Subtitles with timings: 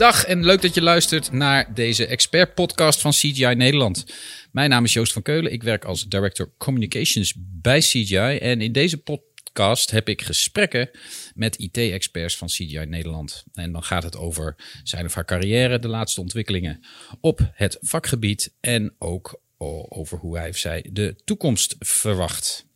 [0.00, 4.04] Dag en leuk dat je luistert naar deze expert-podcast van CGI Nederland.
[4.52, 5.52] Mijn naam is Joost van Keulen.
[5.52, 8.36] Ik werk als Director Communications bij CGI.
[8.38, 10.90] En in deze podcast heb ik gesprekken
[11.34, 13.44] met IT-experts van CGI Nederland.
[13.52, 16.84] En dan gaat het over zijn of haar carrière, de laatste ontwikkelingen
[17.20, 19.40] op het vakgebied en ook
[19.88, 22.66] over hoe hij of zij de toekomst verwacht.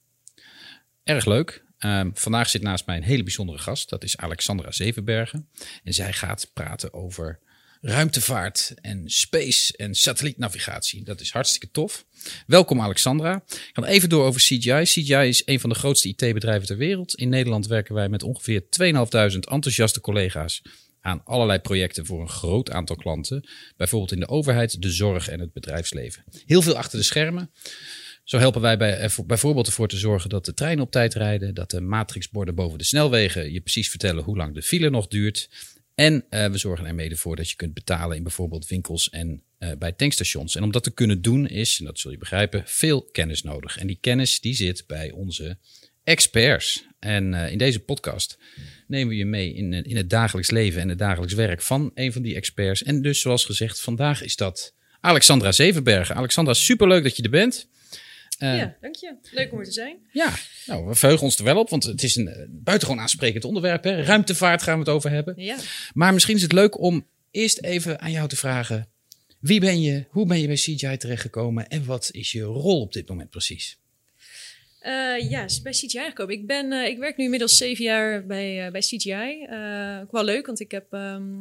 [1.04, 1.63] Erg leuk.
[1.84, 3.88] Um, vandaag zit naast mij een hele bijzondere gast.
[3.88, 5.48] Dat is Alexandra Zevenbergen.
[5.84, 7.40] En zij gaat praten over
[7.80, 11.04] ruimtevaart en space en satellietnavigatie.
[11.04, 12.04] Dat is hartstikke tof.
[12.46, 13.42] Welkom Alexandra.
[13.48, 14.82] Ik ga even door over CGI.
[14.82, 17.14] CGI is een van de grootste IT-bedrijven ter wereld.
[17.14, 18.68] In Nederland werken wij met ongeveer 2.500
[19.38, 20.62] enthousiaste collega's
[21.00, 23.48] aan allerlei projecten voor een groot aantal klanten.
[23.76, 26.24] Bijvoorbeeld in de overheid, de zorg en het bedrijfsleven.
[26.46, 27.50] Heel veel achter de schermen.
[28.24, 31.70] Zo helpen wij bij, bijvoorbeeld ervoor te zorgen dat de treinen op tijd rijden, dat
[31.70, 35.48] de matrixborden boven de snelwegen je precies vertellen hoe lang de file nog duurt.
[35.94, 39.42] En uh, we zorgen er mede voor dat je kunt betalen in bijvoorbeeld winkels en
[39.58, 40.56] uh, bij tankstations.
[40.56, 43.78] En om dat te kunnen doen is, en dat zul je begrijpen, veel kennis nodig.
[43.78, 45.58] En die kennis die zit bij onze
[46.04, 46.84] experts.
[46.98, 48.38] En uh, in deze podcast
[48.86, 52.12] nemen we je mee in, in het dagelijks leven en het dagelijks werk van een
[52.12, 52.82] van die experts.
[52.82, 56.16] En dus zoals gezegd, vandaag is dat Alexandra Zevenbergen.
[56.16, 57.68] Alexandra, superleuk dat je er bent.
[58.38, 59.14] Uh, ja, dank je.
[59.30, 59.96] Leuk om er te zijn.
[60.12, 60.34] Ja,
[60.66, 63.84] nou, we verheugen ons er wel op, want het is een uh, buitengewoon aansprekend onderwerp.
[63.84, 64.02] Hè?
[64.02, 65.34] Ruimtevaart gaan we het over hebben.
[65.36, 65.56] Ja.
[65.94, 68.88] Maar misschien is het leuk om eerst even aan jou te vragen:
[69.40, 72.92] wie ben je, hoe ben je bij CGI terechtgekomen en wat is je rol op
[72.92, 73.78] dit moment precies?
[74.86, 76.34] Uh, ja, bij CGI gekomen.
[76.34, 79.46] Ik, ben, uh, ik werk nu inmiddels zeven jaar bij, uh, bij CGI.
[80.02, 81.38] ook wel leuk, want ik heb um,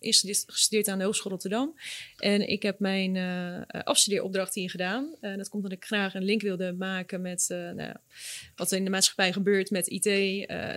[0.00, 1.74] eerst gestudeerd aan de Hogeschool Rotterdam.
[2.18, 3.16] En ik heb mijn
[3.84, 5.14] afstudeeropdracht hier gedaan.
[5.20, 7.92] dat komt omdat ik graag een link wilde maken met nou,
[8.56, 10.02] wat er in de maatschappij gebeurt met IT,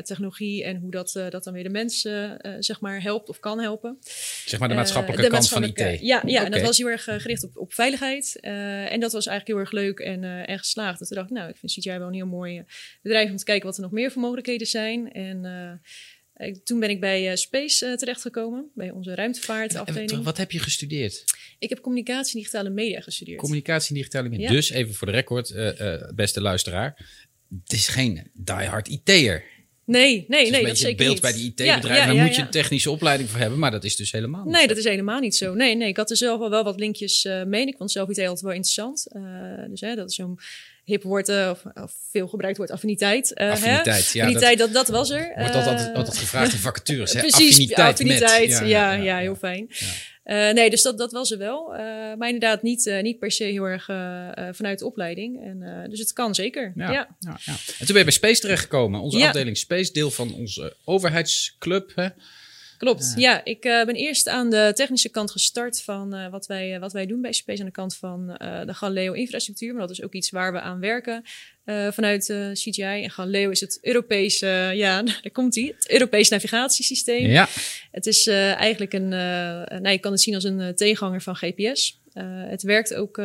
[0.06, 3.98] technologie en hoe dat, dat dan weer de mensen zeg maar helpt of kan helpen.
[4.46, 5.80] Zeg maar de maatschappelijke de kant van IT.
[5.80, 6.46] Ja, ja okay.
[6.46, 8.40] en dat was heel erg gericht op, op veiligheid.
[8.40, 11.00] en dat was eigenlijk heel erg leuk en, en geslaagd.
[11.00, 12.66] Dat ik dacht, nou, ik vind CGI wel een heel mooi
[13.02, 15.12] bedrijf om te kijken wat er nog meer voor mogelijkheden zijn.
[15.12, 20.24] En uh, ik, toen ben ik bij uh, Space uh, terechtgekomen, bij onze ruimtevaartafdeling.
[20.24, 21.24] Wat heb je gestudeerd?
[21.60, 23.40] Ik heb communicatie en digitale media gestudeerd.
[23.40, 24.48] Communicatie en digitale media.
[24.48, 24.54] Ja.
[24.54, 25.54] Dus even voor de record,
[26.16, 27.22] beste luisteraar.
[27.64, 29.52] Het is geen diehard IT'er.
[29.86, 31.22] Nee, nee, nee, dat zeker beeld niet.
[31.22, 31.90] bij die IT-bedrijven.
[31.90, 34.44] Ja, ja, Daar moet je een technische opleiding voor hebben, maar dat is dus helemaal
[34.44, 34.68] niet Nee, zo.
[34.68, 35.54] dat is helemaal niet zo.
[35.54, 37.66] Nee, nee, ik had er zelf wel, wel wat linkjes uh, mee.
[37.66, 39.08] Ik vond zelf IT altijd wel interessant.
[39.12, 40.40] Uh, dus hè, dat is zo'n
[40.84, 43.36] hip woord uh, of, of, veel gebruikt wordt affiniteit.
[43.36, 44.20] affiniteit, hè?
[44.20, 44.26] ja.
[44.26, 45.32] Affiniteit, dat, dat, dat was er.
[45.36, 47.14] Wordt altijd, altijd gevraagd in vacatures.
[47.14, 47.20] Hè?
[47.20, 48.70] Precies, affiniteit, affiniteit met.
[48.70, 49.68] Ja, ja, heel fijn.
[50.26, 51.74] Uh, nee, dus dat, dat was er wel.
[51.74, 51.80] Uh,
[52.18, 53.86] maar inderdaad niet, uh, niet per se heel erg
[54.56, 55.44] vanuit de opleiding.
[55.44, 56.74] En, dus het kan zeker.
[56.76, 57.16] Ja, ja.
[57.20, 57.54] ja, ja.
[57.54, 59.00] En toen ben je bij Space terechtgekomen.
[59.00, 61.92] Onze afdeling Space, deel van onze overheidsclub.
[61.96, 62.08] Hè?
[62.78, 63.46] Klopt, ja.
[63.46, 67.34] Ik ben eerst aan de technische kant gestart van wat, wij, wat wij doen bij
[67.34, 67.60] Space.
[67.60, 68.28] Aan de kant van
[68.66, 69.72] de Galileo-infrastructuur.
[69.72, 71.24] Maar dat is ook iets waar we aan werken.
[71.92, 73.04] Vanuit CGI.
[73.04, 77.30] En Galileo is het Europese, ja, daar komt hij, het Europees navigatiesysteem.
[77.30, 77.48] Ja.
[77.92, 82.02] Het is eigenlijk een, nou, je kan het zien als een tegenhanger van GPS.
[82.48, 83.18] Het werkt ook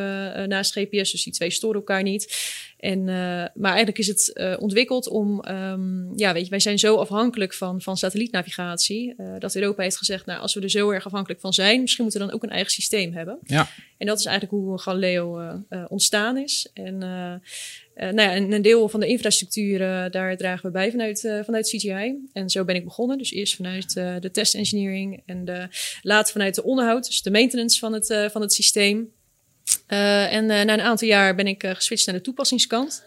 [0.46, 2.56] naast GPS, dus die twee storen elkaar niet.
[2.78, 3.04] En,
[3.54, 7.82] maar eigenlijk is het ontwikkeld om, um, ja, weet je, wij zijn zo afhankelijk van,
[7.82, 9.14] van satellietnavigatie.
[9.38, 12.20] dat Europa heeft gezegd, nou, als we er zo erg afhankelijk van zijn, misschien moeten
[12.20, 13.38] we dan ook een eigen systeem hebben.
[13.42, 13.68] Ja.
[13.98, 15.40] En dat is eigenlijk hoe Galileo
[15.88, 16.70] ontstaan is.
[16.74, 17.02] En
[17.98, 21.68] nou ja, een, deel van de infrastructuur, uh, daar dragen we bij vanuit, uh, vanuit
[21.68, 22.28] CGI.
[22.32, 23.18] En zo ben ik begonnen.
[23.18, 25.68] Dus eerst vanuit de test engineering en de,
[26.02, 29.12] later vanuit de onderhoud, dus de maintenance van het, van het systeem.
[29.86, 33.04] en na een aantal jaar ben ik geswitcht naar de toepassingskant.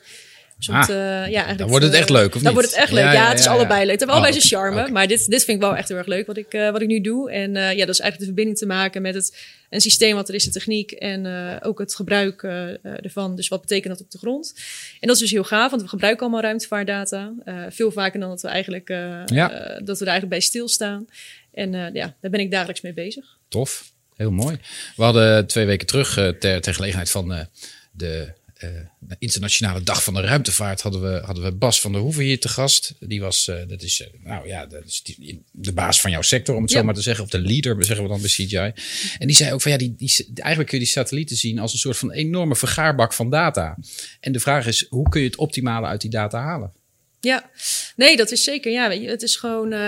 [0.66, 2.54] Dus ah, ja, eigenlijk, dan wordt het echt leuk, of Dan niet?
[2.54, 3.04] wordt het echt leuk.
[3.04, 3.92] Ja, ja, ja het is allebei leuk.
[3.92, 4.80] Het heeft allebei oh, zijn charme.
[4.80, 4.92] okay.
[4.92, 7.02] Maar dit, dit vind ik wel echt heel erg leuk wat ik, wat ik nu
[7.02, 7.32] doe.
[7.32, 9.32] En ja, dat is eigenlijk de verbinding te maken met het
[9.72, 13.36] een systeem wat er is, de techniek en uh, ook het gebruik uh, ervan.
[13.36, 14.54] Dus wat betekent dat op de grond?
[15.00, 17.34] En dat is dus heel gaaf, want we gebruiken allemaal ruimtevaartdata.
[17.46, 18.90] Uh, veel vaker dan dat we eigenlijk,
[19.26, 19.48] ja.
[19.84, 21.08] dat we er eigenlijk bij stilstaan.
[21.54, 23.26] En ja, daar ben ik dagelijks mee bezig.
[23.48, 24.58] Tof, heel mooi.
[24.96, 27.48] We hadden twee weken terug ter, ter gelegenheid van
[27.92, 28.70] de uh,
[29.00, 32.40] de Internationale Dag van de Ruimtevaart hadden we, hadden we Bas van der Hoeven hier
[32.40, 32.96] te gast.
[33.00, 36.22] Die was, uh, dat is, uh, nou ja, dat is die, de baas van jouw
[36.22, 36.78] sector, om het ja.
[36.78, 37.24] zo maar te zeggen.
[37.24, 38.72] Of de leader, zeggen we dan bij CGI.
[39.18, 41.74] En die zei ook van ja, die, die, eigenlijk kun je die satellieten zien als
[41.74, 43.78] een soort van enorme vergaarbak van data.
[44.20, 46.74] En de vraag is, hoe kun je het optimale uit die data halen?
[47.22, 47.50] Ja,
[47.96, 48.72] nee, dat is zeker.
[48.72, 49.80] Ja, weet je, het is gewoon, uh,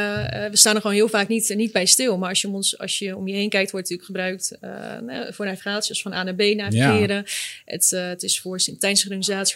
[0.50, 2.18] we staan er gewoon heel vaak niet, niet bij stil.
[2.18, 4.58] Maar als je, om ons, als je om je heen kijkt, wordt het natuurlijk gebruikt
[5.10, 7.16] uh, voor navigatie, als van A naar B navigeren.
[7.16, 7.24] Ja.
[7.66, 9.04] Het, uh, het is voor tijdens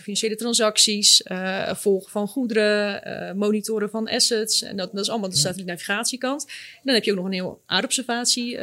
[0.02, 1.22] financiële transacties,
[1.68, 4.62] volgen van goederen, monitoren van assets.
[4.62, 6.46] En dat, dat is allemaal de satellietnavigatiekant.
[6.48, 8.58] En dan heb je ook nog een heel aardobservatie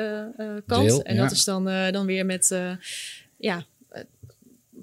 [0.66, 1.02] kant.
[1.02, 2.54] en dat is dan, dan weer met
[3.38, 3.66] ja,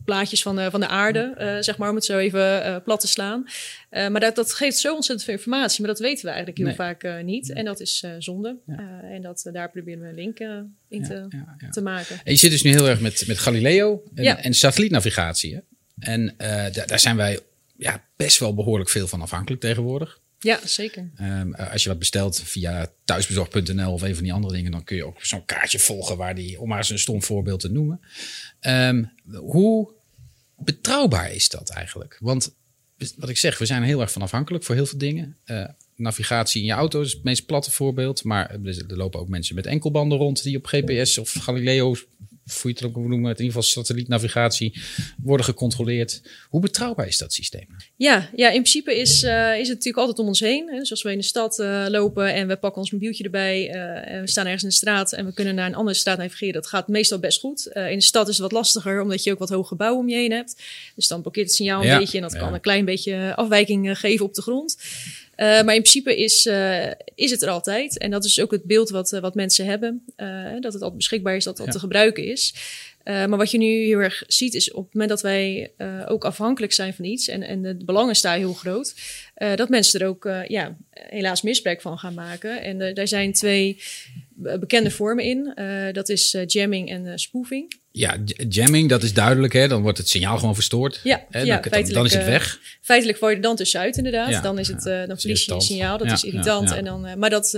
[0.06, 3.00] plaatjes van de, van de aarde, uh, zeg maar, om het zo even uh, plat
[3.00, 3.44] te slaan.
[3.92, 6.68] Uh, maar dat, dat geeft zo ontzettend veel informatie, maar dat weten we eigenlijk heel
[6.68, 6.76] nee.
[6.76, 7.54] vaak niet.
[7.54, 8.58] En dat is zonde.
[8.66, 9.02] Ja.
[9.02, 10.40] en dat, daar proberen we een link
[10.88, 12.16] in te, ja, te, maken.
[12.24, 15.54] En je zit dus nu heel erg met, met Galileo en, en satellietnavigatie.
[15.56, 15.60] Hè?
[16.00, 16.36] En
[16.88, 17.40] daar zijn wij
[17.78, 20.21] ja, best wel behoorlijk veel van afhankelijk tegenwoordig.
[20.44, 21.12] Ja, zeker.
[21.22, 24.96] Um, als je wat bestelt via thuisbezorg.nl of een van die andere dingen, dan kun
[24.96, 28.02] je ook zo'n kaartje volgen waar die, om maar eens een stom voorbeeld te noemen.
[28.62, 29.92] Um, hoe
[30.58, 32.18] betrouwbaar is dat eigenlijk?
[32.20, 32.56] Want
[33.16, 35.38] wat ik zeg, we zijn heel erg van afhankelijk voor heel veel dingen.
[35.46, 35.66] Uh,
[35.96, 38.24] navigatie in je auto is het meest platte voorbeeld.
[38.24, 41.96] Maar er lopen ook mensen met enkelbanden rond die op GPS of Galileo
[42.44, 44.82] hoe je het ook noemen, in ieder geval satellietnavigatie,
[45.24, 46.22] worden gecontroleerd.
[46.50, 47.68] Hoe betrouwbaar is dat systeem?
[47.96, 50.70] Ja, ja in principe is, uh, is het natuurlijk altijd om ons heen.
[50.70, 50.78] Hè.
[50.78, 54.14] Dus als we in de stad uh, lopen en we pakken ons mobieltje erbij uh,
[54.14, 56.54] en we staan ergens in de straat en we kunnen naar een andere straat navigeren,
[56.54, 57.66] dat gaat meestal best goed.
[57.66, 60.16] in de stad is het wat lastiger, omdat je ook wat hoge gebouwen om je
[60.16, 60.62] heen hebt.
[60.96, 62.40] Dus dan blokkeert het signaal een ja, beetje en dat ja.
[62.40, 64.78] kan een klein beetje afwijking geven op de grond.
[65.42, 67.98] Uh, maar in principe is, uh, is het er altijd.
[67.98, 70.04] En dat is ook het beeld wat, uh, wat mensen hebben.
[70.60, 71.72] dat het altijd beschikbaar is, dat dat ja.
[71.72, 72.54] te gebruiken is.
[73.04, 75.72] maar wat je nu heel erg ziet, is op het moment dat wij
[76.08, 78.96] ook afhankelijk zijn van iets en, en de belangen staan heel groot,
[79.56, 82.62] dat mensen er ook ja, helaas misbruik van gaan maken.
[82.62, 83.82] En daar zijn twee
[84.60, 85.54] bekende vormen in.
[85.94, 87.80] dat is jamming en spoofing.
[87.94, 88.18] Ja,
[88.50, 89.54] jamming, dat is duidelijk.
[89.54, 89.68] Hè?
[89.68, 91.00] Dan wordt het signaal gewoon verstoord.
[91.04, 91.42] Ja, hè?
[91.42, 92.60] ja dan, dan, is het weg.
[92.82, 94.30] Feitelijk val je dan tussenuit inderdaad.
[94.30, 95.98] Ja, dan, is het, uh, dan verlies je je signaal.
[95.98, 96.72] Dat is irritant.
[96.72, 97.52] En dan, uh, maar dat,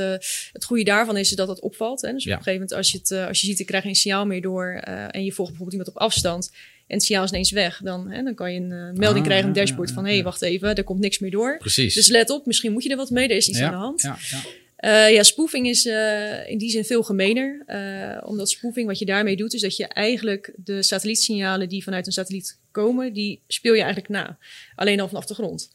[0.53, 2.01] het goede daarvan is dat het opvalt.
[2.01, 2.13] Hè?
[2.13, 4.25] Dus op een gegeven moment als je, het, als je ziet, ik krijg geen signaal
[4.25, 4.73] meer door...
[5.11, 6.51] en je volgt bijvoorbeeld iemand op afstand...
[6.87, 7.79] en het signaal is ineens weg...
[7.83, 10.05] dan, hè, dan kan je een melding ah, krijgen op het dashboard van...
[10.05, 11.57] hé, hey, wacht even, er komt niks meer door.
[11.57, 11.93] Precies.
[11.93, 13.27] Dus let op, misschien moet je er wat mee.
[13.27, 14.01] Er is iets aan de hand.
[14.01, 14.39] Ja, ja.
[14.83, 17.63] Uh, ja, spoofing is uh, in die zin veel gemener.
[17.67, 22.05] Uh, omdat spoofing, wat je daarmee doet, is dat je eigenlijk de satellietssignalen die vanuit
[22.05, 24.37] een satelliet komen, die speel je eigenlijk na.
[24.75, 25.71] Alleen al vanaf de grond.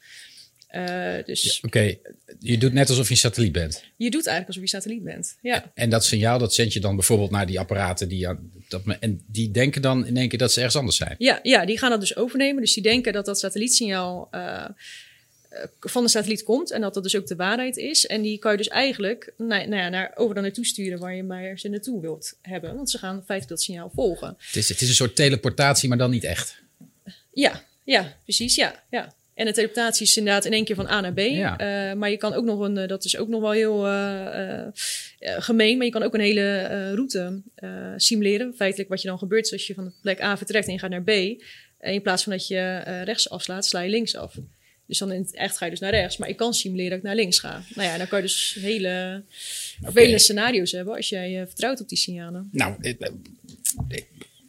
[1.25, 1.43] dus...
[1.43, 2.00] Ja, Oké, okay.
[2.38, 3.84] je doet net alsof je een satelliet bent.
[3.96, 5.72] Je doet eigenlijk alsof je satelliet bent, ja.
[5.75, 8.28] En dat signaal, dat zend je dan bijvoorbeeld naar die apparaten die...
[8.69, 11.14] Dat, en die denken dan in één keer dat ze ergens anders zijn?
[11.19, 12.62] Ja, ja, die gaan dat dus overnemen.
[12.62, 14.28] Dus die denken dat dat satellietsignaal
[15.81, 18.06] van de satelliet komt en dat dat dus ook de waarheid is.
[18.06, 21.15] En die kan je dus eigenlijk nou, nou ja, naar, over dan naartoe sturen waar
[21.15, 22.75] je maar ze naartoe wilt hebben.
[22.75, 24.35] Want ze gaan feitelijk dat signaal volgen.
[24.39, 26.61] Het is, het is een soort teleportatie, maar dan niet echt.
[27.33, 28.55] Ja, ja precies.
[28.55, 29.15] Ja, ja.
[29.35, 31.19] En de teleportatie is inderdaad in één keer van A naar B.
[31.19, 31.91] Ja.
[31.91, 34.65] Uh, maar je kan ook nog een, dat is ook nog wel heel uh,
[35.21, 37.43] uh, gemeen, maar je kan ook een hele route
[37.97, 38.55] simuleren.
[38.56, 40.79] Feitelijk wat je dan gebeurt is als je van de plek A vertrekt en je
[40.79, 41.09] gaat naar B.
[41.79, 44.35] En in plaats van dat je rechts afslaat, sla je links af.
[44.88, 46.17] Dus dan in het echt ga je dus naar rechts.
[46.17, 47.62] Maar ik kan simuleren dat ik naar links ga.
[47.75, 49.23] Nou ja, dan kan je dus hele
[49.87, 50.19] okay.
[50.19, 52.49] scenario's hebben als jij uh, vertrouwt op die signalen.
[52.52, 53.12] Nou, het,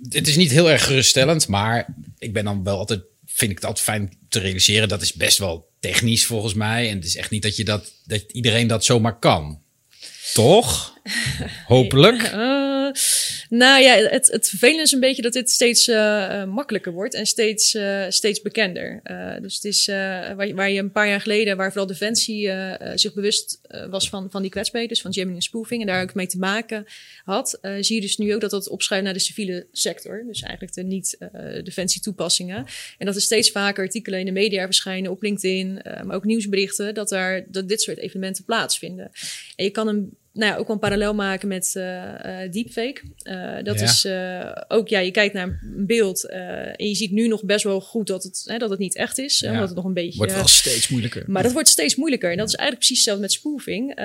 [0.10, 3.66] het, is niet heel erg geruststellend, maar ik ben dan wel altijd, vind ik het
[3.66, 4.88] altijd fijn te realiseren.
[4.88, 6.90] Dat is best wel technisch volgens mij.
[6.90, 9.62] En het is echt niet dat, je dat, dat iedereen dat zomaar kan.
[10.34, 10.99] Toch?
[11.68, 12.22] Hopelijk.
[12.22, 12.92] Uh,
[13.50, 17.78] nou ja, het, het is een beetje dat dit steeds uh, makkelijker wordt en steeds,
[18.10, 19.02] steeds bekender.
[19.42, 22.52] dus het is waar, waar, je een paar jaar geleden, waar vooral Defensie
[22.96, 23.60] zich bewust
[23.90, 26.38] was van, van die kwetsbaarheden, dus van jamming en spoofing, en daar ook mee te
[26.38, 26.86] maken
[27.24, 30.24] had, zie je dus nu ook dat dat opschuift naar de civiele sector.
[30.28, 32.66] Dus eigenlijk de niet-defensie toepassingen.
[32.98, 36.94] En dat er steeds vaker artikelen in de media verschijnen, op LinkedIn, maar ook nieuwsberichten,
[36.94, 39.12] dat, daar, dat dit soort evenementen plaatsvinden.
[39.56, 43.02] En je kan een nou ja, ook wel een parallel maken met uh, uh, deepfake.
[43.24, 43.86] Uh, dat ja.
[43.86, 44.08] is
[44.68, 48.08] ook, ja, je kijkt naar een beeld en je ziet nu nog best wel goed
[48.08, 49.40] dat het, hè, dat het niet echt is.
[49.40, 49.52] Ja.
[49.52, 50.18] Omdat het nog een beetje...
[50.18, 51.24] Wordt wel steeds moeilijker.
[51.28, 52.32] Maar dat wordt steeds moeilijker.
[52.32, 54.00] En dat is eigenlijk precies hetzelfde met spoofing.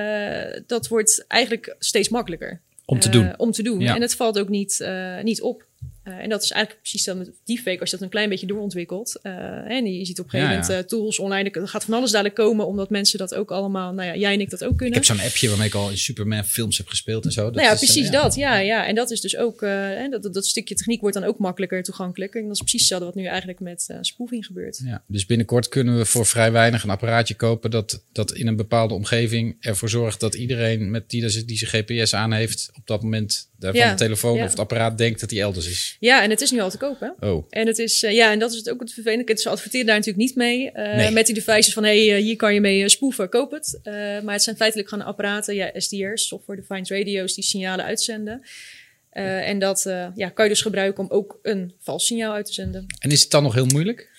[0.66, 2.60] dat wordt eigenlijk steeds makkelijker.
[2.86, 3.38] Om te doen.
[3.38, 3.80] om te doen.
[3.80, 4.86] En het valt ook niet,
[5.22, 5.66] niet op.
[6.08, 8.46] Uh, en dat is eigenlijk precies dan met deepfake, als je dat een klein beetje
[8.46, 9.20] doorontwikkelt.
[9.22, 9.32] Uh,
[9.70, 10.66] en je ziet op een gegeven ja, ja.
[10.66, 13.92] moment uh, tools online, er gaat van alles dadelijk komen, omdat mensen dat ook allemaal,
[13.92, 15.00] nou ja, jij en ik dat ook kunnen.
[15.00, 17.44] Ik heb zo'n appje waarmee ik al in Superman films heb gespeeld en zo.
[17.44, 18.86] Dat nou ja, is, precies dat, ja, ja.
[18.86, 21.82] En dat is dus ook, en dat, dat, dat, stukje techniek wordt dan ook makkelijker
[21.82, 22.34] toegankelijk.
[22.34, 24.80] En dat is precies hetzelfde wat nu eigenlijk met spoofing gebeurt.
[24.84, 28.56] Ja, dus binnenkort kunnen we voor vrij weinig een apparaatje kopen dat, dat in een
[28.56, 33.02] bepaalde omgeving ervoor zorgt dat iedereen met die, die zijn GPS aan heeft, op dat
[33.02, 35.93] moment van de telefoon of het apparaat denkt dat hij elders is.
[36.00, 37.28] Ja, en het is nu al te koop, hè?
[37.30, 39.36] Oh, En het is, eh, ja, en dat is het ook het vervelende.
[39.38, 40.70] Ze adverteren daar natuurlijk niet mee.
[40.70, 41.10] eh, Nee.
[41.10, 43.80] Met die devices van, hé, hey, eh, hier kan je mee spoeven, koop het.
[44.24, 48.42] Maar het zijn feitelijk gewoon apparaten, ja, SDR's, Software Defined Radio's, die signalen uitzenden.
[49.10, 49.82] En dat
[50.14, 52.86] ja, kan je dus gebruiken om ook een vals signaal uit te zenden.
[52.98, 54.10] en is het dan nog heel moeilijk?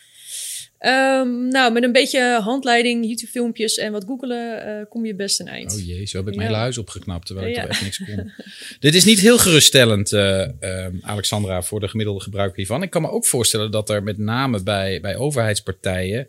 [0.85, 5.47] Ehm, nou, met een beetje handleiding, YouTube-filmpjes en wat googelen, eh, kom je best een
[5.47, 5.73] eind.
[5.73, 6.37] Oh jee, zo heb ik Ja.
[6.39, 7.63] mijn hele huis opgeknapt terwijl ik Ja.
[7.63, 8.31] er echt niks kon.
[8.79, 12.83] Dit is niet heel geruststellend, eh, eh, Alexandra, voor de gemiddelde gebruiker hiervan.
[12.83, 16.27] Ik kan me ook voorstellen dat er met name bij, bij overheidspartijen...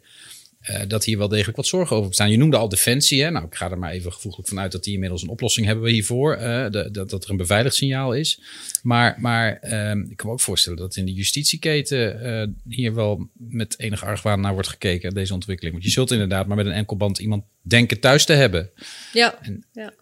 [0.67, 2.31] eh, dat hier wel degelijk wat zorgen over bestaan.
[2.31, 3.23] Je noemde al defensie.
[3.23, 3.31] Hè?
[3.31, 6.35] Nou, ik ga er maar even gevoeglijk vanuit dat die inmiddels een oplossing hebben hiervoor.
[6.35, 8.41] eh, de, dat, dat er een beveiligd signaal is.
[8.83, 13.29] Maar, maar ehm, ik kan me ook voorstellen dat in de justitieketen eh, hier wel
[13.35, 15.75] met enig argwaan naar wordt gekeken, deze ontwikkeling.
[15.75, 18.71] Want je zult inderdaad maar met een enkelband iemand denken thuis te hebben.
[19.13, 19.93] Ja, En- ja.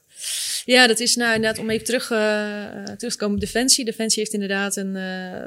[0.65, 2.07] ja, dat is nou inderdaad om even terug,
[2.97, 3.85] terug te komen op Defensie.
[3.85, 4.93] Defensie heeft inderdaad een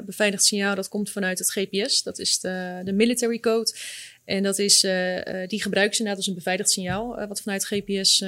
[0.06, 2.02] beveiligd signaal dat komt vanuit het GPS.
[2.02, 3.74] Dat is de, de military code.
[4.28, 7.40] En dat is, eh, eh, die gebruiken ze inderdaad als een beveiligd signaal, eh, wat
[7.40, 8.18] vanuit GPS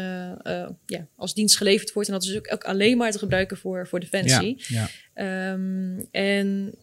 [0.87, 2.09] ja, als dienst geleverd wordt.
[2.09, 4.65] En dat is ook, ook alleen maar te gebruiken voor, voor Defensie.
[4.67, 5.53] Ja, ja.
[5.53, 6.75] Ehm, en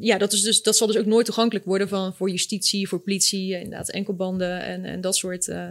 [0.00, 3.00] ja, dat, is dus, dat zal dus ook nooit toegankelijk worden van, voor justitie, voor
[3.00, 5.68] politie, eh, inderdaad enkelbanden en, en dat soort eh,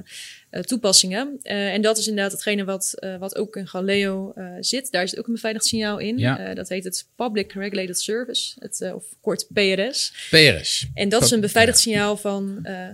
[0.49, 1.39] eh, toepassingen.
[1.41, 4.91] Eh, en dat is inderdaad hetgene wat, eh, wat ook in Galileo eh, zit.
[4.91, 6.17] Daar zit ook een beveiligd signaal in.
[6.17, 6.39] Ja.
[6.39, 10.27] Eh, dat heet het Public Regulated Service, het, eh, of kort PRS.
[10.29, 10.87] PRS.
[10.93, 12.87] En dat is een beveiligd signaal van, eh,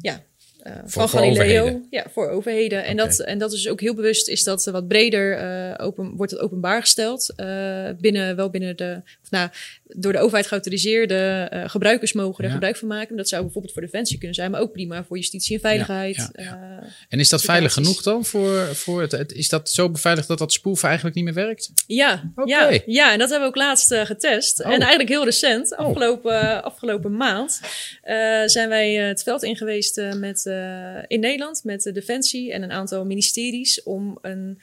[0.00, 0.22] ja,
[0.62, 1.30] eh, van voor Galileo.
[1.32, 1.86] overheden.
[1.90, 2.84] Ja, voor overheden.
[2.84, 6.32] En, dat, en dat is ook heel bewust, is dat wat breder eh, open, wordt
[6.32, 7.32] het openbaar gesteld.
[7.36, 9.48] eh, binnen, wel binnen de, nou,
[9.84, 12.52] door de overheid geautoriseerde eh, gebruikers mogen er Ja.
[12.54, 13.16] gebruik van maken.
[13.16, 16.16] Dat zou bijvoorbeeld voor defensie kunnen zijn, maar ook prima voor justitie en veiligheid.
[16.16, 16.30] Ja,
[16.80, 18.02] Eh, En is dat veilig Applicaties.
[18.02, 21.24] genoeg dan voor, voor het, het- Is dat zo beveiligd dat dat spoeven eigenlijk niet
[21.24, 21.72] meer werkt?
[21.86, 22.50] Ja, Oké.
[22.50, 24.60] ja, ja, en dat hebben we ook laatst eh, getest.
[24.60, 24.66] Oh.
[24.66, 27.60] En eigenlijk heel recent, afgelopen, afgelopen maand,
[28.46, 30.44] zijn wij het veld in geweest eh, met,
[31.06, 34.60] in Nederland met de Defensie en een aantal ministeries om een.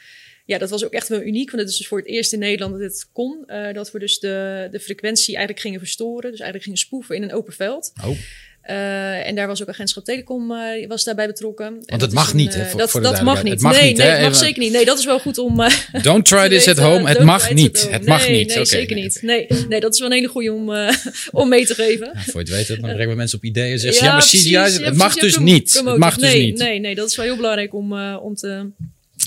[0.50, 2.40] Ja, dat was ook echt wel uniek, want het is dus voor het eerst in
[2.40, 3.44] Nederland dat dit kon.
[3.48, 6.22] eh, dat we dus de, de frequentie eigenlijk gingen verstoren.
[6.32, 7.92] Dus eigenlijk gingen spoeven in een open veld.
[8.06, 8.18] Oh,
[8.62, 11.66] Eh, en daar was ook agentschap Telecom eh, was daarbij betrokken.
[11.66, 13.54] En dat het mag een, niet, hè, voor- dat voor dat mag niet.
[13.54, 14.72] Het mag nee, niet, nee, het mag Even- zeker niet.
[14.72, 15.56] Nee, dat is wel goed om.
[16.02, 17.08] don't try this at home.
[17.10, 17.90] Het mag niet.
[17.92, 18.56] Het mag Nee, niet.
[18.56, 19.04] Nee, zeker nee.
[19.04, 19.20] niet.
[19.22, 20.72] Nee, nee, dat is wel een hele goede om,
[21.42, 22.12] om mee te geven.
[22.14, 24.04] Ja, voor je het weet, het, dan brengen we mensen op ideeën en zeggen ze,
[24.06, 24.50] ja, maar precies.
[24.50, 25.74] Ja, het mag dus niet.
[25.86, 26.58] Het mag dus nee, niet.
[26.58, 28.70] Nee, nee, dat is wel heel belangrijk om, om, te,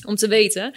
[0.04, 0.72] om te weten.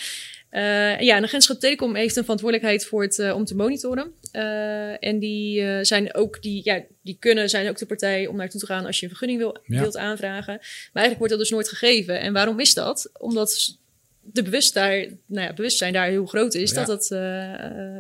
[0.50, 4.12] Eh, ja, en agentschap Telecom heeft een verantwoordelijkheid voor het, eh, om te monitoren.
[4.32, 8.60] Eh, en die zijn ook, die, ja, die kunnen, zijn ook de partij om naartoe
[8.60, 9.80] te gaan als je een vergunning wil, Ja.
[9.82, 10.54] wilt aanvragen.
[10.54, 12.20] Maar eigenlijk wordt dat dus nooit gegeven.
[12.20, 13.10] En waarom is dat?
[13.20, 13.78] Omdat
[14.22, 16.72] de bewust daar, nou ja, bewustzijn daar heel groot is.
[16.72, 16.86] Ja.
[16.86, 17.20] Dat, eh,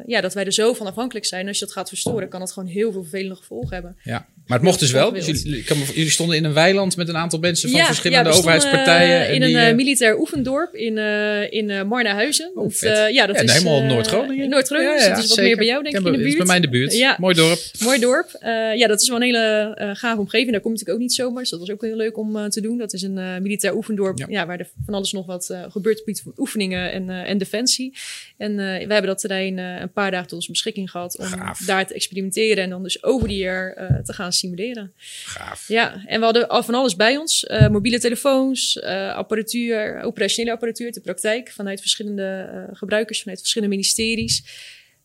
[0.05, 1.47] ja, dat wij er zo van afhankelijk zijn.
[1.47, 3.97] Als je dat gaat verstoren, kan dat gewoon heel veel vervelende gevolgen hebben.
[4.03, 4.27] Ja.
[4.47, 5.11] Maar het mocht dus wel.
[5.13, 8.35] Dus jullie, jullie stonden in een weiland met een aantal mensen van Ja, verschillende ja,
[8.35, 9.19] overheidspartijen.
[9.19, 12.51] eh, en in die, een eh, eh, militair oefendorp in, eh in Marnahuizen.
[12.55, 14.49] Oh, eh, ja, dat ja, is helemaal Noord-Groningen.
[14.49, 15.43] Noord-Groningen, Ja, dus dat is wat zeker.
[15.43, 16.29] meer bij jou, denk ik, in de buurt.
[16.29, 17.17] Is bij mij in de buurt.
[17.17, 17.59] Mooi dorp.
[17.79, 18.29] Mooi dorp.
[18.75, 20.51] Ja, dat is wel een hele gave omgeving.
[20.51, 21.41] Daar kom je natuurlijk ook niet zomaar.
[21.41, 22.77] Dus dat was ook heel leuk om te doen.
[22.77, 24.45] Dat is een militair oefendorp Ja.
[24.45, 27.93] waar er van alles nog wat gebeurt op van oefeningen en, en defensie.
[28.37, 31.59] En we hebben dat terrein een paar dagen tot onze beschikking gehad om Gaaf.
[31.59, 34.93] daar te experimenteren en dan dus over die eh, te gaan simuleren.
[35.25, 35.67] Gaaf.
[35.67, 37.45] Ja, en we hadden al van alles bij ons.
[37.45, 41.51] Eh, mobiele telefoons, eh, apparatuur, operationele apparatuur de praktijk.
[41.51, 44.43] Vanuit verschillende eh, gebruikers, vanuit verschillende ministeries.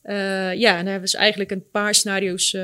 [0.03, 2.55] Ja, en daar hebben we dus eigenlijk een paar scenario's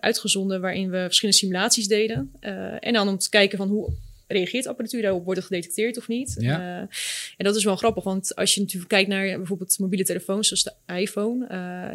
[0.00, 0.60] uitgezonden...
[0.60, 2.32] waarin we verschillende simulaties deden.
[2.80, 3.92] En dan om te kijken van hoe
[4.26, 5.24] reageert apparatuur daarop?
[5.24, 6.36] Wordt het gedetecteerd of niet?
[6.38, 6.88] Ja.
[7.36, 10.48] En dat is wel grappig, want als je natuurlijk kijkt naar bijvoorbeeld mobiele telefoons...
[10.48, 11.46] zoals de iPhone,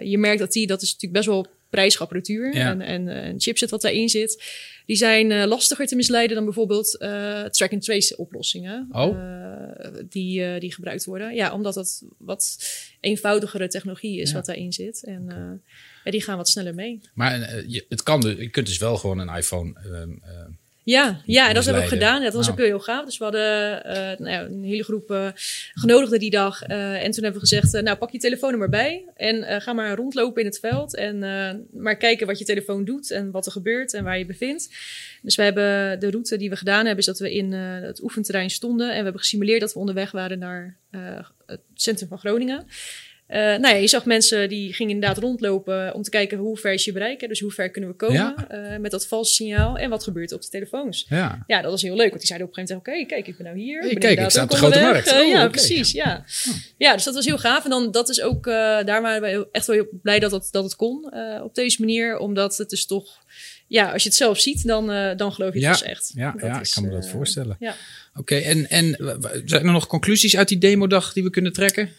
[0.03, 0.67] je merkt dat die...
[0.67, 2.69] dat is natuurlijk best wel prijzige apparatuur Ja.
[2.69, 4.43] en, en eh, chipset wat daarin zit...
[4.85, 8.87] Die zijn eh, lastiger te misleiden dan bijvoorbeeld eh, track-and-trace oplossingen.
[8.91, 9.17] Oh.
[10.09, 11.35] die, die gebruikt worden.
[11.35, 12.57] Ja, omdat dat wat
[12.99, 14.35] eenvoudigere technologie is Ja.
[14.35, 15.03] wat daarin zit.
[15.03, 15.25] En
[16.03, 17.01] ja, die gaan wat sneller mee.
[17.13, 19.73] Maar je, het kan dus, je kunt dus wel gewoon een iPhone.
[19.83, 20.45] ehm, eh,
[20.83, 22.21] Ja, ja en dat hebben we ook gedaan.
[22.21, 22.59] Dat was Nou.
[22.59, 23.05] ook heel gaaf.
[23.05, 25.27] Dus we hadden eh, nou ja, een hele groep eh,
[25.73, 26.63] genodigden die dag.
[26.63, 29.05] Eh, en toen hebben we gezegd, nou pak je telefoon er maar bij.
[29.15, 30.95] En ga maar rondlopen in het veld.
[30.95, 31.19] En
[31.73, 34.69] maar kijken wat je telefoon doet en wat er gebeurt en waar je bevindt.
[35.21, 38.49] Dus we hebben de route die we gedaan hebben, is dat we in het oefenterrein
[38.49, 38.87] stonden.
[38.87, 40.77] En we hebben gesimuleerd dat we onderweg waren naar
[41.45, 42.67] het centrum van Groningen.
[43.31, 46.73] Uh, nou ja, je zag mensen die gingen inderdaad rondlopen om te kijken hoe ver
[46.73, 47.27] is je bereiken.
[47.29, 48.47] Dus hoe ver kunnen we komen Ja.
[48.49, 49.77] eh, met dat valse signaal.
[49.77, 51.05] En wat gebeurt er op de telefoons.
[51.09, 51.43] Ja.
[51.47, 52.07] Ja, dat was heel leuk.
[52.09, 53.79] Want die zeiden op een gegeven moment, oké, kijk, ik ben nou hier.
[53.79, 55.07] Hey, ik ben kijk, ik sta op de grote markt.
[55.11, 55.49] Eh, Oh, ja, oké.
[55.51, 55.91] precies.
[55.91, 56.25] Ja.
[56.77, 57.63] ja, dus dat was heel gaaf.
[57.63, 60.47] En dan, dat is ook, eh, daar waren we echt wel heel blij dat het,
[60.51, 62.17] dat het kon eh, op deze manier.
[62.17, 63.23] Omdat het dus toch,
[63.67, 66.11] ja, als je het zelf ziet, dan, eh, dan geloof je het dus echt.
[66.15, 67.55] ja, Dat ja, ik kan me dat eh, voorstellen.
[67.59, 67.75] Ja.
[68.15, 68.95] Oké, en, en
[69.45, 71.89] zijn er nog conclusies uit die demodag die we kunnen trekken?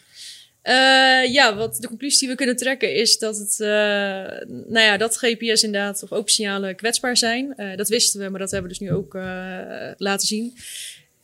[0.62, 3.69] Eh, ja, wat de conclusie die we kunnen trekken is dat het, eh,
[4.47, 7.54] nou ja, dat GPS inderdaad of open signalen kwetsbaar zijn.
[7.57, 9.14] Eh, dat wisten we, maar dat hebben we dus nu ook
[9.97, 10.54] laten zien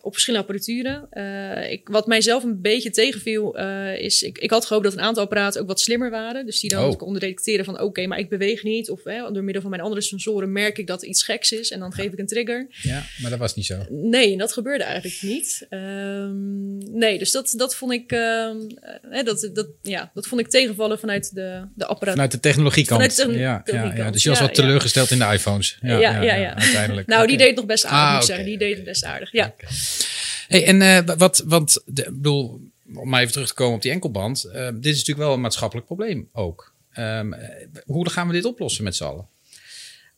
[0.01, 1.07] op verschillende apparaturen.
[1.11, 5.01] Eh, ik, wat mijzelf een beetje tegenviel eh, is, ik, ik had gehoopt dat een
[5.01, 6.47] aantal apparaten ook wat slimmer waren.
[6.47, 6.97] Dus die dan Oh.
[6.97, 8.91] konden detecteren van oké, maar ik beweeg niet.
[8.91, 11.71] Of hè, door middel van mijn andere sensoren merk ik dat er iets geks is
[11.71, 12.67] en dan geef ik een trigger.
[12.83, 13.77] Ja, maar dat was niet zo.
[13.91, 15.67] Nee, dat gebeurde eigenlijk niet.
[15.69, 18.21] Ehm, nee, dus dat, dat vond ik, ehm,
[18.81, 22.15] eh, hè, dat, dat, ja, dat vond ik tegenvallen vanuit de, de apparaat.
[22.15, 23.15] Vanuit de technologiekant.
[23.15, 25.79] Vanuit de ja, ja, ja, dus je was wat teleurgesteld in de iPhones.
[25.81, 27.07] Ja, Ja, ja, uiteindelijk.
[27.07, 28.45] nou, die deed het nog best aardig, Ah, moet zeggen.
[28.45, 29.55] Die deed het best aardig, ja.
[30.49, 32.61] Hey, en eh, wat, want, de, bedoel,
[32.95, 34.45] om maar even terug te komen op die enkelband.
[34.45, 36.73] eh, dit is natuurlijk wel een maatschappelijk probleem ook.
[36.93, 39.29] Ehm, eh, hoe gaan we dit oplossen met z'n allen?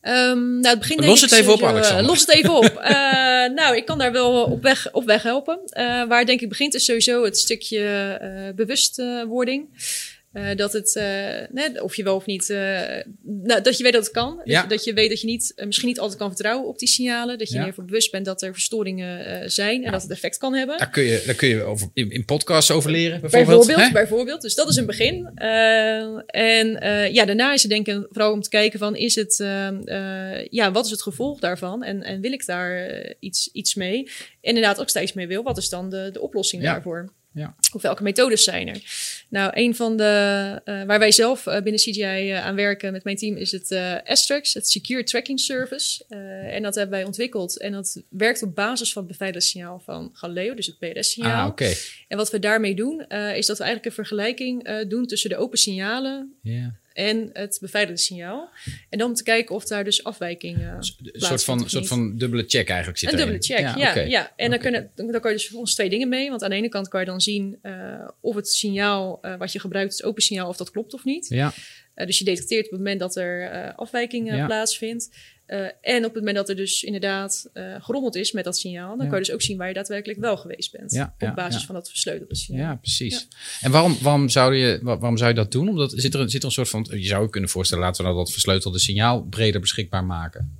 [0.01, 2.05] Ehm, nou, het begin Los het ik even op, Alexander.
[2.05, 2.81] los het even op.
[3.55, 5.61] Nou, ik kan daar wel op weg, op weg helpen.
[6.09, 9.69] Waar het denk ik begint is sowieso het stukje bewustwording.
[10.33, 11.05] Eh, dat het, eh,
[11.51, 12.57] nee, of je wel of niet, eh,
[13.23, 14.37] nou, dat je weet dat het kan.
[14.37, 14.63] Dat, Ja.
[14.63, 17.39] je, dat je weet dat je niet, misschien niet altijd kan vertrouwen op die signalen.
[17.39, 17.61] Dat je Ja.
[17.61, 20.79] er ervan bewust bent dat er verstoringen zijn en dat het effect kan hebben.
[20.79, 23.57] Daar kun je, daar kun je over, in, in podcasts over leren, bijvoorbeeld.
[23.67, 23.93] Bijvoorbeeld, hè?
[23.93, 24.41] bijvoorbeeld.
[24.43, 25.31] Dus dat is een begin.
[26.27, 26.69] En
[27.13, 29.37] ja, daarna is het denk ik vooral om te kijken van, is het,
[30.51, 31.83] ja, wat is het gevolg daarvan?
[31.83, 34.03] En, en wil ik daar iets, iets mee?
[34.03, 34.11] En
[34.41, 35.43] inderdaad ook steeds mee wil.
[35.43, 37.13] Wat is dan de, de oplossing daarvoor?
[37.33, 37.55] Ja.
[37.73, 38.83] Of welke methodes zijn er?
[39.29, 40.05] Nou, een van de,
[40.65, 43.73] eh, waar wij zelf eh, binnen CGI eh, aan werken met mijn team is het
[44.05, 46.05] Astrax, het Secure Tracking Service.
[46.51, 47.59] En dat hebben wij ontwikkeld.
[47.59, 51.43] En dat werkt op basis van het beveiligingssignaal van Galileo, dus het PRS-signaal.
[51.45, 51.73] Ah, oké.
[52.09, 55.59] En wat we daarmee doen, is dat we eigenlijk een vergelijking doen tussen de open
[55.59, 56.79] signalen Ja.
[56.93, 58.51] En het beveiligde signaal.
[58.89, 62.45] En dan om te kijken of daar dus afwijkingen Een soort van, soort van dubbele
[62.47, 63.31] check eigenlijk zit Een erin.
[63.31, 63.95] dubbele check, ja.
[64.01, 64.33] ja.
[64.37, 66.29] En dan, kunnen, dan, dan kan je dus volgens twee dingen mee.
[66.29, 69.53] Want aan de ene kant kan je dan zien eh, of het signaal eh, wat
[69.53, 71.29] je gebruikt, het open signaal, of dat klopt of niet.
[71.29, 71.53] Ja,
[72.07, 74.47] dus je detecteert op het moment dat er eh afwijkingen Ja.
[74.47, 75.09] plaatsvindt.
[75.47, 78.89] Eh, en op het moment dat er dus inderdaad eh gerommeld is met dat signaal,
[78.97, 79.11] dan Ja.
[79.11, 80.93] kan je dus ook zien waar je daadwerkelijk wel geweest bent.
[80.93, 82.61] Ja, ja, op basis van dat versleutelde signaal.
[82.63, 83.29] ja precies.
[83.61, 85.69] En waarom, waarom, zou je, wa- waarom zou je dat doen?
[85.69, 86.87] Omdat zit er, zit er een soort van...
[86.91, 90.59] Je zou je kunnen voorstellen, laten we nou dat versleutelde signaal breder beschikbaar maken.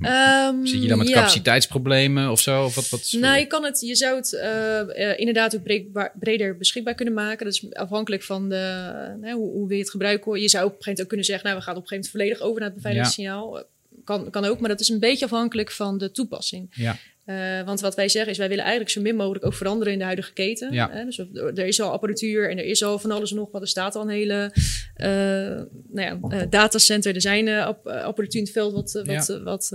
[0.00, 1.14] Ehm, Zit je dan met ja.
[1.14, 2.64] capaciteitsproblemen of zo?
[2.64, 6.12] Of wat, wat, Nou, je, kan het, je zou het eh, eh, inderdaad ook breekbaar-
[6.20, 7.44] breder beschikbaar kunnen maken.
[7.44, 8.84] Dat is afhankelijk van de,
[9.20, 10.40] hoe, hoe wil je het gebruiken.
[10.40, 11.44] Je zou op een gegeven moment ook kunnen zeggen...
[11.46, 13.58] nou, we gaan op een gegeven moment volledig over naar het beveiligingssignaal.
[13.58, 13.64] Eh,
[14.04, 16.68] Kan, kan ook, maar dat is een beetje afhankelijk van de toepassing.
[16.74, 19.92] Ja, Eh, want wat wij zeggen is, wij willen eigenlijk zo min mogelijk ook veranderen
[19.92, 20.72] in de huidige keten.
[20.72, 20.90] Ja.
[20.90, 21.04] Hè?
[21.04, 23.62] Dus er is al apparatuur en er is al van alles en nog wat.
[23.62, 24.50] Er staat al een hele
[24.94, 27.14] eh, nou ja, eh, datacenter.
[27.14, 29.42] Er zijn app- apparatuur in het veld wat, wat, Ja.
[29.42, 29.68] wat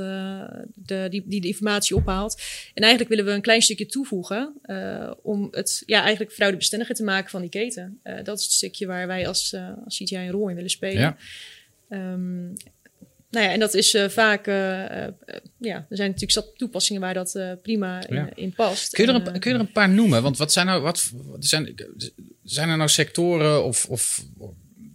[0.76, 2.42] de, die, die de informatie ophaalt.
[2.74, 4.54] En eigenlijk willen we een klein stukje toevoegen
[5.22, 8.00] om het ja, eigenlijk fraudebestendiger te maken van die keten.
[8.24, 9.56] Dat is het stukje waar wij als,
[9.86, 11.02] als CGI een rol in willen spelen.
[11.02, 11.18] ja.
[11.90, 12.48] Ehm,
[13.30, 15.14] nou ja, en dat is eh, vaak, eh, eh,
[15.58, 18.30] ja, er zijn natuurlijk zat toepassingen waar dat prima in, Ja.
[18.36, 18.94] in past.
[18.94, 20.22] Kun je, er En, een, kun je er een paar noemen?
[20.22, 21.76] Want wat zijn nou, wat, zijn,
[22.44, 24.26] zijn er nou sectoren of, of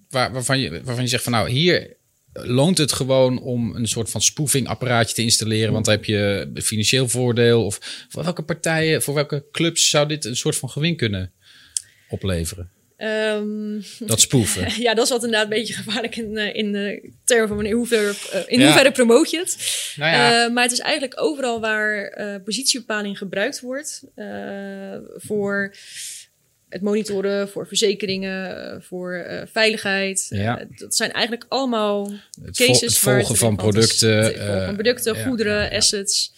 [0.09, 1.97] waar, waarvan, je, waarvan je zegt van nou, hier
[2.33, 6.51] loont het gewoon om een soort van spoofing apparaatje te installeren, want dan heb je
[6.55, 10.97] financieel voordeel of voor welke partijen, voor welke clubs zou dit een soort van gewin
[10.97, 11.33] kunnen
[12.09, 12.71] opleveren?
[13.03, 14.67] Ehm, Dat spoeven.
[14.83, 17.73] ja, dat is wat inderdaad een beetje gevaarlijk in, eh, in de termen van in
[17.73, 18.65] hoeverre, eh, in Ja.
[18.65, 19.57] hoeverre promoot je het.
[19.97, 24.27] Nou ja, Eh, maar het is eigenlijk overal waar eh, positiebepaling gebruikt wordt eh,
[25.17, 25.75] voor
[26.69, 30.27] het monitoren, voor verzekeringen, eh, voor eh, veiligheid.
[30.29, 30.59] Ja.
[30.61, 32.11] Eh, dat zijn eigenlijk allemaal
[32.45, 34.17] het, vol- cases het waar volgen van producten.
[34.17, 35.77] Het volgen eh, van producten, ja, goederen, ja, ja.
[35.77, 36.33] assets.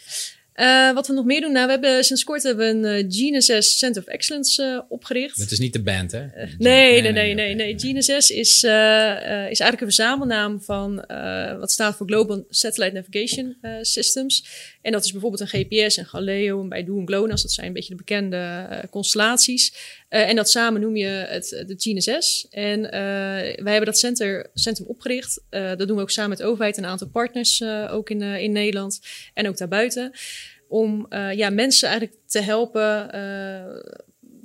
[0.55, 3.05] Eh, wat we nog meer doen, nou, we hebben sinds kort hebben we een eh,
[3.09, 5.39] GNSS Center of Excellence eh, opgericht.
[5.39, 6.27] Het is niet de band, hè?
[6.59, 7.75] Nee, nee, nee, nee, nee.
[7.79, 10.95] GNSS is, eh, eh, is eigenlijk een verzamelnaam van
[11.59, 14.47] wat staat voor Global Satellite Navigation Systems.
[14.83, 17.43] En dat is bijvoorbeeld een GPS, een Galileo, een Beidou en GLONASS.
[17.43, 19.75] Dat zijn een beetje de bekende constellaties.
[20.15, 22.47] Eh, en dat samen noem je het de GNSS.
[22.51, 23.01] En eh,
[23.63, 25.43] wij hebben dat center, centrum opgericht.
[25.51, 28.11] Eh, dat doen we ook samen met de overheid en een aantal partners, eh, ook
[28.11, 29.01] in, eh, in Nederland
[29.35, 30.13] en ook daarbuiten.
[30.69, 33.11] Om eh, ja, mensen eigenlijk te helpen.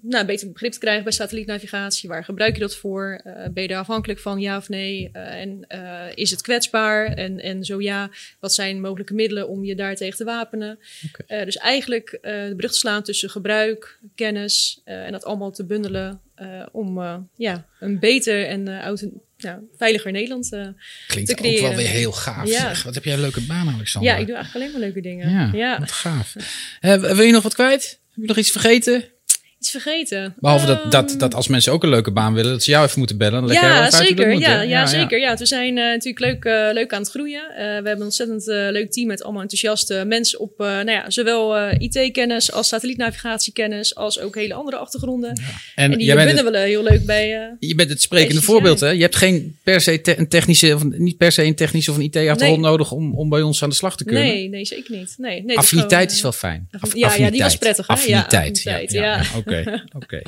[0.03, 2.09] Eh, nou, beter begrip te krijgen bij satellietnavigatie.
[2.09, 3.21] Waar gebruik je dat voor?
[3.25, 5.09] Uh, ben je daar afhankelijk van, ja of nee?
[5.13, 7.05] Uh, en uh, is het kwetsbaar?
[7.05, 8.09] En, en zo ja,
[8.39, 10.79] wat zijn mogelijke middelen om je daartegen te wapenen?
[11.21, 11.45] Okay.
[11.45, 16.21] dus eigenlijk de brug te slaan tussen gebruik, kennis en dat allemaal te bundelen
[16.71, 17.01] om
[17.35, 18.67] ja, een beter en
[19.41, 20.67] ja, veiliger Nederland uh,
[21.07, 21.63] Klinkt te creëren.
[21.63, 22.47] ook wel weer heel gaaf.
[22.47, 22.59] Ja.
[22.59, 22.83] Zeg.
[22.83, 24.12] Wat heb jij een leuke baan, Alexander?
[24.12, 25.29] Ja, ik doe eigenlijk alleen maar leuke dingen.
[25.29, 25.79] Ja, ja.
[25.79, 26.35] wat gaaf.
[26.81, 27.99] Uh, wil je nog wat kwijt?
[28.09, 29.03] Heb je nog iets vergeten?
[29.60, 30.36] Iets vergeten.
[30.39, 32.86] Behalve um, dat, dat, dat als mensen ook een leuke baan willen, dat ze jou
[32.86, 33.41] even moeten bellen.
[33.41, 34.32] Dan ja, zeker.
[34.32, 35.19] Ja, ja, ja, zeker.
[35.19, 37.43] Ja, we zijn uh, natuurlijk leuk, uh, leuk aan het groeien.
[37.52, 41.72] Uh, we hebben een ontzettend leuk team met allemaal enthousiaste mensen op nou ja, zowel
[41.72, 45.32] IT-kennis als satellietnavigatiekennis, als ook hele andere achtergronden.
[45.41, 45.43] Ja.
[45.76, 47.56] En, en die vinden we heel leuk bij.
[47.60, 48.89] je bent het sprekende voorbeeld, hè?
[48.89, 51.98] Je hebt geen per se te een technische, of niet per se een technische of
[51.98, 52.69] een IT-achtergrond nee.
[52.69, 54.24] nodig om, om bij ons aan de slag te kunnen.
[54.24, 55.13] Nee, nee zeker niet.
[55.17, 56.67] Nee, nee, Affiniteit is wel fijn.
[56.80, 57.88] Af, ja, ja, die was prettig.
[57.88, 57.93] Hè?
[57.93, 58.62] Affiniteit.
[58.63, 59.48] Ja, affiniteit, ja.
[59.49, 60.21] Oké, oké.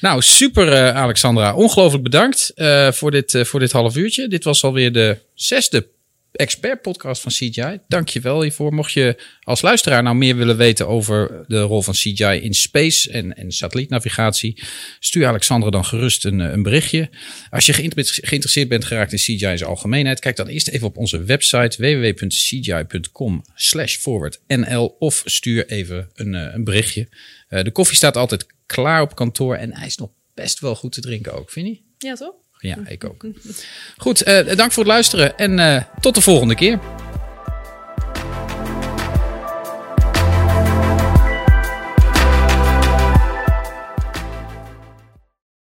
[0.00, 1.54] Nou, super uh, Alexandra.
[1.54, 4.28] Ongelooflijk bedankt uh, voor, dit, uh, voor dit half uurtje.
[4.28, 5.86] Dit was alweer de zesde
[6.32, 7.78] expert podcast van CGI.
[7.88, 8.74] Dank je wel hiervoor.
[8.74, 13.10] Mocht je als luisteraar nou meer willen weten over de rol van CGI in space
[13.10, 14.62] en, en satellietnavigatie,
[14.98, 17.10] stuur Alexandra dan gerust een, een berichtje.
[17.50, 17.72] Als je
[18.22, 21.76] geïnteresseerd bent geraakt in CGI in zijn algemeenheid, kijk dan eerst even op onze website
[21.82, 23.44] www.cgi.com
[24.00, 27.08] forwardnl of stuur even een, een berichtje.
[27.48, 31.00] de koffie staat altijd klaar op kantoor en hij is nog best wel goed te
[31.00, 32.06] drinken ook, vind je?
[32.08, 32.34] Ja, toch?
[32.58, 33.26] Ja, ik ook.
[33.96, 36.78] Goed, uh, dank voor het luisteren en uh, tot de volgende keer.